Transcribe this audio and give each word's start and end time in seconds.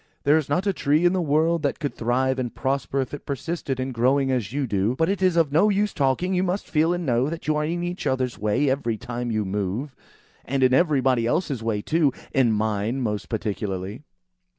"There 0.23 0.35
is 0.39 0.49
not 0.49 0.65
a 0.65 0.73
tree 0.73 1.05
in 1.05 1.13
the 1.13 1.21
world 1.21 1.61
that 1.61 1.77
could 1.77 1.93
thrive 1.93 2.39
and 2.39 2.55
prosper, 2.55 3.01
if 3.01 3.13
it 3.13 3.23
persisted 3.27 3.79
in 3.79 3.91
growing 3.91 4.31
as 4.31 4.51
you 4.51 4.65
do. 4.65 4.95
But 4.95 5.09
it 5.09 5.21
is 5.21 5.37
of 5.37 5.51
no 5.51 5.69
use 5.69 5.93
talking! 5.93 6.33
You 6.33 6.41
must 6.41 6.67
feel 6.67 6.91
and 6.91 7.05
know 7.05 7.29
that 7.29 7.45
you 7.47 7.55
are 7.55 7.65
in 7.65 7.83
each 7.83 8.07
other's 8.07 8.39
way 8.39 8.67
every 8.67 8.97
time 8.97 9.29
you 9.29 9.45
move; 9.45 9.95
and 10.43 10.63
in 10.63 10.73
everybody 10.73 11.27
else's 11.27 11.61
way 11.61 11.83
too. 11.83 12.11
In 12.33 12.51
mine, 12.51 13.01
most 13.01 13.29
particularly." 13.29 14.01